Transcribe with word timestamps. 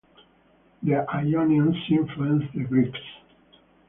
The 0.81 1.05
Ionians 1.13 1.75
influenced 1.91 2.51
the 2.55 2.63
Greeks. 2.63 2.97